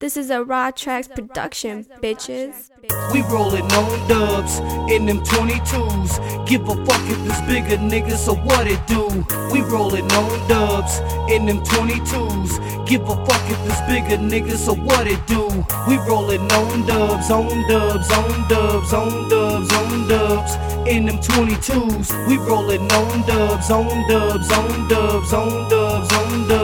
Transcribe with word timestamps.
This 0.00 0.16
is 0.16 0.30
a 0.30 0.44
Raw 0.44 0.70
Tracks 0.70 1.08
production, 1.08 1.84
bitches. 2.00 2.70
We 3.12 3.22
rollin' 3.22 3.64
on 3.72 4.08
dubs 4.08 4.60
in 4.92 5.06
them 5.06 5.18
22s. 5.24 6.46
Give 6.46 6.62
a 6.68 6.76
fuck 6.86 7.02
if 7.10 7.18
it's 7.26 7.40
bigger 7.40 7.82
niggas, 7.82 8.18
so 8.18 8.36
what 8.36 8.68
it 8.68 8.78
do? 8.86 9.08
We 9.52 9.60
rollin' 9.62 10.08
on 10.12 10.48
dubs 10.48 11.00
in 11.32 11.46
them 11.46 11.58
22s. 11.64 12.86
Give 12.86 13.02
a 13.02 13.26
fuck 13.26 13.42
if 13.50 13.58
it's 13.66 13.80
bigger 13.90 14.22
niggas, 14.22 14.58
so 14.66 14.74
what 14.74 15.08
it 15.08 15.26
do? 15.26 15.48
We 15.88 15.96
rollin' 16.06 16.48
on 16.52 16.86
dubs, 16.86 17.32
on 17.32 17.48
dubs, 17.66 18.08
on 18.12 18.48
dubs, 18.48 18.92
on 18.92 19.28
dubs, 19.28 19.72
on 19.72 20.06
dubs 20.06 20.54
in 20.86 21.06
them 21.06 21.18
22s. 21.18 22.28
We 22.28 22.36
rollin' 22.36 22.88
on 22.92 23.26
dubs, 23.26 23.68
on 23.68 24.08
dubs, 24.08 24.48
on 24.52 24.88
dubs, 24.88 25.32
on 25.32 25.68
dubs, 25.68 26.12
on 26.12 26.48
dubs 26.48 26.57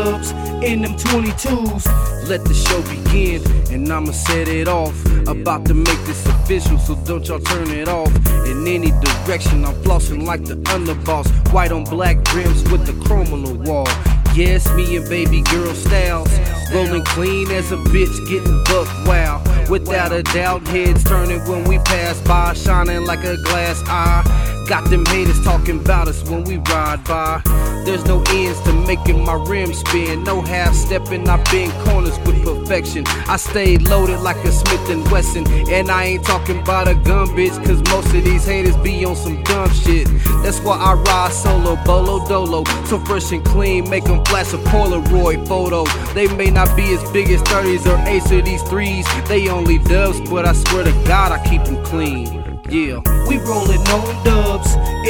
in 0.65 0.83
them 0.83 0.95
22s. 0.95 2.29
Let 2.29 2.45
the 2.45 2.55
show 2.55 2.81
begin, 2.83 3.43
and 3.71 3.91
I'ma 3.93 4.13
set 4.13 4.49
it 4.49 4.69
off. 4.69 4.95
About 5.27 5.67
to 5.67 5.75
make 5.75 6.01
this 6.05 6.27
official, 6.27 6.79
so 6.79 6.95
don't 7.05 7.27
y'all 7.29 7.39
turn 7.39 7.71
it 7.71 7.89
off. 7.89 8.15
In 8.47 8.67
any 8.67 8.91
direction, 8.91 9.65
I'm 9.65 9.75
flossing 9.83 10.25
like 10.25 10.45
the 10.45 10.57
underboss. 10.75 11.27
White 11.53 11.73
on 11.73 11.85
black 11.85 12.17
rims 12.35 12.63
with 12.71 12.87
the 12.87 12.95
chrome 13.07 13.33
on 13.33 13.45
the 13.45 13.55
wall. 13.55 13.89
Yes, 14.35 14.69
me 14.75 14.97
and 14.97 15.09
baby 15.09 15.43
girl 15.43 15.75
styles. 15.75 16.29
Rolling 16.73 17.05
clean 17.05 17.51
as 17.51 17.71
a 17.71 17.77
bitch, 17.77 18.29
getting 18.29 18.65
buck 18.65 18.89
wow. 19.07 19.43
Without 19.71 20.13
a 20.13 20.23
doubt, 20.23 20.67
heads 20.67 21.05
turning 21.05 21.41
when 21.49 21.65
we 21.65 21.79
pass 21.79 22.21
by, 22.23 22.53
shining 22.55 23.05
like 23.05 23.23
a 23.25 23.37
glass 23.43 23.83
eye. 23.87 24.54
Got 24.67 24.89
them 24.89 25.05
haters 25.05 25.45
talking 25.45 25.79
about 25.81 26.09
us 26.09 26.23
when 26.29 26.43
we 26.45 26.57
ride 26.57 27.05
by. 27.05 27.43
There's 27.85 28.07
no 28.07 28.23
ends 28.29 28.59
to 28.63 28.73
making 28.73 29.23
my 29.23 29.35
rims 29.35 29.81
spin. 29.81 30.25
No 30.25 30.41
half 30.41 30.75
stepping, 30.75 31.29
I 31.29 31.37
bend 31.45 31.71
corners 31.85 32.19
with 32.21 32.43
perfection. 32.43 33.05
I 33.29 33.37
stay 33.37 33.77
loaded 33.77 34.21
like 34.21 34.39
a 34.39 34.51
Smith 34.51 34.89
and 34.89 35.07
Wesson. 35.11 35.47
And 35.69 35.91
I 35.91 36.05
ain't 36.05 36.25
talking 36.25 36.61
about 36.61 36.89
a 36.89 36.95
gun, 36.95 37.27
bitch, 37.29 37.55
cause 37.67 37.83
most 37.91 38.15
of 38.15 38.25
these 38.25 38.47
haters 38.47 38.77
be 38.79 39.05
on 39.05 39.17
some 39.17 39.43
dumb 39.43 39.71
shit. 39.71 40.09
That's 40.43 40.61
why 40.61 40.79
I 40.79 40.95
ride 40.95 41.33
solo, 41.33 41.77
bolo 41.85 42.27
dolo. 42.27 42.65
So 42.87 42.99
fresh 43.01 43.33
and 43.33 43.45
clean, 43.45 43.91
make 43.91 44.05
them 44.05 44.25
flash 44.25 44.55
a 44.55 44.59
Polaroid 44.59 45.47
photo. 45.47 45.85
They 46.15 46.27
may 46.37 46.49
not 46.49 46.75
be 46.75 46.95
as 46.95 47.11
big 47.13 47.31
as 47.31 47.43
30s 47.43 47.85
or 47.85 47.99
8s 47.99 48.39
of 48.39 48.47
these 48.47 48.63
threes. 48.63 49.07
They 49.29 49.49
only 49.51 49.77
dubs, 49.81 50.23
but 50.31 50.47
I 50.47 50.55
swear 50.55 50.85
to 50.85 50.93
God, 51.07 51.33
I 51.33 51.47
keep 51.47 51.65
them 51.65 51.85
clean. 51.85 52.41
Yeah. 52.71 53.03
We 53.29 53.37
rollin' 53.39 53.79
on 53.89 54.25
dubs 54.25 54.54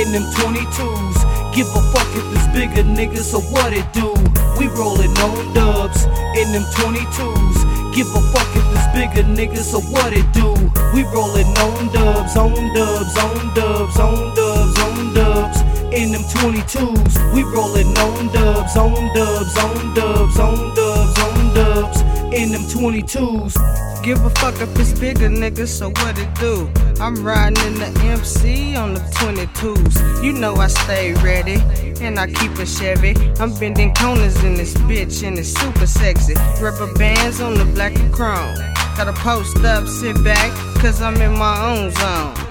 in 0.04 0.12
them 0.12 0.24
22s. 0.36 1.18
Give 1.54 1.68
a 1.68 1.80
fuck 1.92 2.08
if 2.12 2.26
it's 2.36 2.46
bigger 2.52 2.84
niggas, 2.84 3.32
so 3.32 3.40
what 3.40 3.72
it 3.72 3.86
do? 3.92 4.12
We 4.58 4.66
rollin' 4.76 5.16
on 5.24 5.54
dubs 5.54 6.04
in 6.36 6.52
them 6.52 6.64
22s. 6.76 7.94
Give 7.94 8.08
a 8.08 8.20
fuck 8.32 8.50
if 8.54 8.66
it's 8.74 8.88
bigger 8.92 9.26
niggas, 9.26 9.72
so 9.72 9.80
what 9.80 10.12
it 10.12 10.26
do? 10.32 10.52
We 10.92 11.04
rollin' 11.14 11.46
on 11.64 11.92
dubs, 11.92 12.36
on 12.36 12.52
dubs, 12.74 13.16
on 13.16 13.54
dubs, 13.54 13.98
on 13.98 14.34
dubs, 14.34 14.78
on 14.78 15.14
dubs 15.14 15.60
in 15.94 16.12
them 16.12 16.22
22s. 16.22 17.34
We 17.34 17.42
rollin' 17.44 17.96
on 17.98 18.28
dubs, 18.32 18.76
on 18.76 18.92
dubs, 19.14 19.56
on 19.56 19.94
dubs, 19.94 20.38
on 20.38 20.74
dubs, 20.74 21.18
on 21.18 21.54
dubs 21.54 22.13
in 22.34 22.50
them 22.50 22.62
22s. 22.62 23.54
Give 24.02 24.22
a 24.24 24.30
fuck 24.30 24.60
if 24.60 24.78
it's 24.78 24.98
bigger, 24.98 25.28
nigga, 25.28 25.66
so 25.66 25.90
what 25.90 26.18
it 26.18 26.32
do? 26.34 26.68
I'm 27.00 27.24
riding 27.24 27.64
in 27.66 27.74
the 27.74 28.00
MC 28.00 28.76
on 28.76 28.94
the 28.94 29.00
22s. 29.00 30.22
You 30.22 30.32
know 30.32 30.54
I 30.56 30.66
stay 30.66 31.14
ready, 31.14 31.62
and 32.00 32.18
I 32.18 32.26
keep 32.26 32.52
a 32.58 32.66
Chevy. 32.66 33.14
I'm 33.38 33.54
bending 33.58 33.94
corners 33.94 34.42
in 34.44 34.54
this 34.54 34.74
bitch, 34.74 35.26
and 35.26 35.38
it's 35.38 35.52
super 35.58 35.86
sexy. 35.86 36.34
Rubber 36.60 36.92
bands 36.94 37.40
on 37.40 37.54
the 37.54 37.64
black 37.64 37.96
and 37.96 38.12
chrome. 38.12 38.56
Gotta 38.96 39.12
post 39.12 39.56
up, 39.64 39.86
sit 39.86 40.22
back, 40.22 40.50
cause 40.80 41.00
I'm 41.00 41.16
in 41.20 41.32
my 41.38 41.56
own 41.72 41.90
zone. 41.92 42.43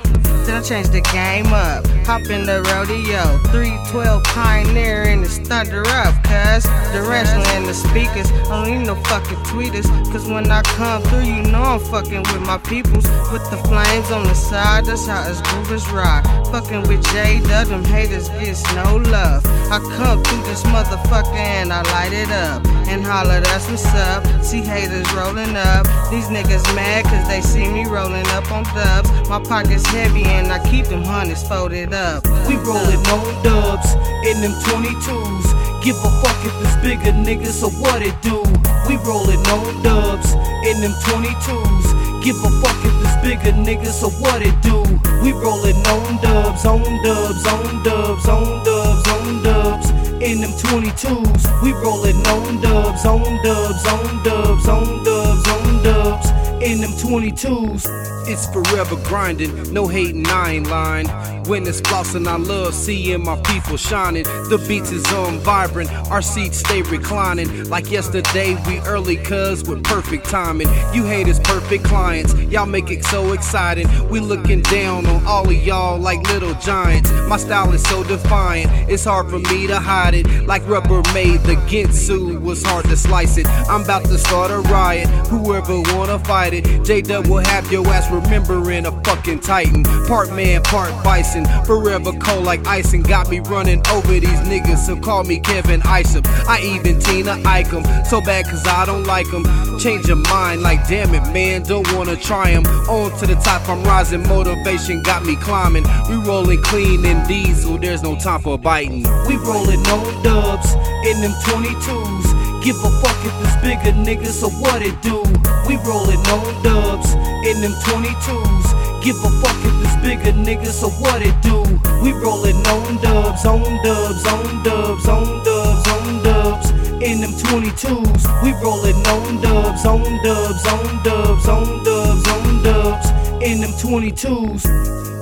Then 0.46 0.56
I 0.56 0.62
change 0.62 0.90
the 0.90 1.02
game 1.02 1.48
up. 1.54 1.88
Hop 2.06 2.30
in 2.30 2.46
the 2.46 2.62
rodeo. 2.68 3.38
312 3.52 4.24
Pioneer 4.24 5.04
and 5.04 5.24
it's 5.24 5.38
thunder 5.38 5.84
up, 5.88 6.14
cuz. 6.24 6.66
The 6.92 7.02
wrestling 7.08 7.48
and 7.56 7.66
the 7.66 7.74
speakers. 7.74 8.30
I 8.52 8.66
don't 8.66 8.80
need 8.80 8.86
no 8.86 8.96
fucking 8.96 9.38
tweeters. 9.48 9.88
Cause 10.12 10.28
when 10.28 10.52
I 10.52 10.62
come 10.64 11.02
through, 11.04 11.24
you 11.24 11.44
know 11.44 11.62
I'm 11.62 11.80
fucking 11.80 12.24
with 12.24 12.42
my 12.42 12.58
peoples. 12.58 13.08
With 13.32 13.50
the 13.52 13.58
flames 13.70 14.12
on 14.12 14.24
the 14.24 14.34
side, 14.34 14.86
that's 14.86 15.08
how 15.08 15.22
us 15.22 15.42
groovers 15.42 15.90
rock. 15.92 16.26
Fucking 16.52 16.88
with 16.90 17.04
J 17.14 17.40
Dub, 17.40 17.68
them 17.68 17.84
haters 17.86 18.28
gets 18.30 18.64
no 18.76 18.98
love. 18.98 19.46
I 19.72 19.80
come 19.96 20.22
through 20.24 20.44
this 20.44 20.64
motherfucker 20.64 21.34
and 21.34 21.72
I 21.72 21.82
light 21.94 22.14
it 22.14 22.30
up. 22.30 22.66
And 22.88 23.04
holler, 23.04 23.40
that's 23.40 23.70
what's 23.70 23.86
up. 23.96 24.24
See 24.44 24.62
haters 24.62 25.12
rolling 25.14 25.56
up. 25.56 25.88
These 26.12 26.28
niggas 26.28 26.64
mad 26.76 27.06
cause 27.06 27.28
they 27.28 27.42
see 27.42 27.68
me 27.68 27.86
rolling 27.86 28.28
up 28.28 28.52
on 28.52 28.64
dubs. 28.76 29.10
My 29.30 29.40
pockets 29.40 29.86
heavy 29.88 30.26
I 30.54 30.60
keep 30.70 30.86
them 30.86 31.04
hundreds 31.04 31.42
folded 31.42 31.94
up. 31.94 32.28
We 32.48 32.54
rollin' 32.62 33.02
on 33.10 33.44
dubs 33.44 33.90
in 34.22 34.38
them 34.40 34.54
22s. 34.70 35.82
Give 35.82 35.98
a 35.98 36.10
fuck 36.22 36.38
if 36.46 36.54
it's 36.62 36.76
bigger, 36.78 37.10
niggas, 37.10 37.58
so 37.58 37.70
what 37.82 38.04
it 38.04 38.14
do? 38.22 38.46
We 38.88 39.02
rollin' 39.02 39.42
on 39.50 39.82
dubs 39.82 40.34
in 40.62 40.80
them 40.80 40.94
22s. 41.10 42.24
Give 42.24 42.38
a 42.38 42.50
fuck 42.62 42.78
if 42.86 42.94
it's 43.02 43.18
bigger, 43.26 43.58
niggas, 43.58 43.98
so 43.98 44.10
what 44.22 44.44
it 44.44 44.54
do? 44.62 44.86
We 45.26 45.34
rollin' 45.34 45.82
on 45.90 46.22
dubs, 46.22 46.66
on 46.66 46.86
dubs, 47.02 47.46
on 47.48 47.82
dubs, 47.82 48.28
on 48.28 48.64
dubs, 48.64 49.08
on 49.10 49.42
dubs 49.42 49.90
in 50.22 50.42
them 50.42 50.52
22s. 50.52 51.64
We 51.64 51.74
rollin' 51.82 52.22
on 52.28 52.62
dubs, 52.62 53.06
on 53.06 53.22
dubs, 53.42 53.86
on 53.88 54.24
dubs, 54.24 54.68
on 54.68 55.04
dubs, 55.04 55.48
on 55.48 55.84
dubs 55.84 56.43
in 56.64 56.80
them 56.80 56.92
22s. 56.92 57.88
It's 58.26 58.48
forever 58.48 58.96
grinding, 59.08 59.74
no 59.74 59.86
hating, 59.86 60.26
I 60.28 60.54
ain't 60.54 60.68
lying. 60.68 61.08
When 61.46 61.68
it's 61.68 61.82
flossin', 61.82 62.26
I 62.26 62.38
love 62.38 62.74
seeing 62.74 63.22
my 63.22 63.36
people 63.42 63.76
shining. 63.76 64.24
The 64.24 64.64
beats 64.66 64.92
is 64.92 65.06
on 65.12 65.40
vibrant, 65.40 65.92
our 66.10 66.22
seats 66.22 66.60
stay 66.60 66.84
reclining. 66.84 67.70
Like 67.70 67.92
yesterday, 67.92 68.56
we 68.66 68.80
early, 68.88 69.18
cuz 69.18 69.66
with 69.66 69.84
perfect 69.84 70.30
timing. 70.30 70.70
You 70.94 71.04
haters, 71.04 71.42
perfect 71.42 71.84
clients, 71.84 72.34
y'all 72.44 72.66
make 72.66 72.90
it 72.92 73.04
so 73.04 73.34
exciting. 73.34 73.88
We 74.08 74.22
looking 74.22 74.62
down 74.62 75.06
on 75.06 75.26
all 75.26 75.46
of 75.46 75.54
y'all 75.54 76.00
like 76.00 76.22
little 76.30 76.54
giants. 76.56 77.12
My 77.28 77.36
style 77.36 77.74
is 77.74 77.84
so 77.84 78.06
defiant, 78.06 78.72
it's 78.90 79.04
hard 79.04 79.30
for 79.30 79.40
me 79.40 79.68
to 79.68 79.80
hide 79.82 80.14
it. 80.14 80.46
Like 80.46 80.62
Rubbermaid, 80.64 81.44
the 81.44 81.56
Ginsu 81.68 82.40
was 82.40 82.64
hard 82.64 82.86
to 82.86 82.96
slice 82.96 83.38
it. 83.38 83.48
I'm 83.68 83.82
about 83.82 84.06
to 84.06 84.18
start 84.18 84.50
a 84.50 84.60
riot, 84.60 85.10
whoever 85.28 85.82
wanna 85.94 86.20
fight 86.20 86.53
it. 86.54 86.84
J 86.84 87.02
Dub 87.02 87.28
will 87.28 87.44
have 87.46 87.72
your 87.72 87.88
ass 87.88 88.12
remembering 88.12 88.86
a 88.86 88.92
fucking 89.04 89.40
titan. 89.40 89.84
Part 90.08 90.32
man, 90.34 90.62
part 90.64 90.92
bison. 91.04 91.46
Forever 91.66 92.12
cold 92.20 92.46
like 92.46 92.66
icing. 92.68 93.02
Got 93.02 93.30
me 93.30 93.40
running 93.40 93.82
over 93.88 94.14
these 94.14 94.44
niggas, 94.52 94.86
so 94.86 94.96
call 94.96 95.24
me 95.24 95.40
Kevin 95.40 95.82
Isom. 95.84 96.24
I 96.48 96.62
even 96.62 97.00
Tina 97.00 97.42
Ike 97.46 97.74
'em. 97.74 97.84
So 98.06 98.22
bad 98.22 98.46
cause 98.46 98.66
I 98.68 98.86
don't 98.86 99.06
like 99.06 99.14
like 99.14 99.34
'em. 99.34 99.80
Change 99.80 100.08
your 100.08 100.18
mind 100.18 100.62
like 100.62 100.88
damn 100.88 101.14
it, 101.14 101.26
man. 101.34 101.64
Don't 101.64 101.92
wanna 101.94 102.16
try 102.16 102.52
'em. 102.52 102.66
On 102.90 103.12
to 103.20 103.28
the 103.28 103.36
top, 103.36 103.68
I'm 103.70 103.84
rising. 103.84 104.28
Motivation 104.28 105.02
got 105.04 105.26
me 105.26 105.36
climbing. 105.36 105.86
We 106.10 106.16
rolling 106.16 106.62
clean 106.62 107.06
in 107.06 107.26
diesel, 107.28 107.78
there's 107.78 108.04
no 108.04 108.16
time 108.16 108.42
for 108.42 108.58
biting. 108.58 109.06
We 109.28 109.36
rollin' 109.38 109.86
on 109.88 110.24
dubs 110.24 110.74
in 111.06 111.22
them 111.22 111.34
22s. 111.46 112.33
Give 112.64 112.78
a 112.78 112.90
fuck 113.02 113.20
if 113.26 113.34
it's 113.44 113.56
bigger, 113.62 113.92
niggas, 113.92 114.40
so 114.40 114.48
what 114.48 114.82
it 114.82 114.96
do? 115.02 115.20
We 115.68 115.76
rollin' 115.84 116.24
on 116.32 116.64
dubs 116.64 117.12
in 117.44 117.60
them 117.60 117.74
22s. 117.84 119.04
Give 119.04 119.18
a 119.18 119.30
fuck 119.44 119.60
if 119.68 119.84
it's 119.84 119.96
bigger, 120.02 120.32
niggas, 120.32 120.80
so 120.80 120.88
what 121.04 121.22
it 121.22 121.36
do? 121.42 121.60
We 122.02 122.14
rollin' 122.14 122.56
on 122.68 123.02
dubs, 123.02 123.46
on 123.46 123.60
dubs, 123.84 124.26
on 124.26 124.64
dubs, 124.64 125.08
on 125.10 125.44
dubs, 125.44 125.88
on 125.90 126.24
dubs 126.24 126.70
in 127.04 127.20
them 127.20 127.32
22s. 127.32 128.24
We 128.42 128.54
rollin' 128.64 128.96
on 129.12 129.42
dubs, 129.42 129.86
on 129.86 130.00
dubs, 130.24 130.66
on 130.66 131.04
dubs, 131.04 131.48
on 131.50 131.84
dubs, 131.84 132.28
on 132.30 132.64
dubs 132.64 133.10
in 133.44 133.60
them 133.60 133.72
22s. 133.72 135.13